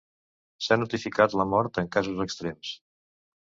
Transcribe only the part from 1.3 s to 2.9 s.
la mort en casos extrems.